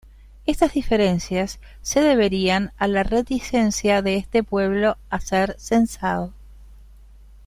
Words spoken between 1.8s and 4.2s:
se deberían a la reticencia de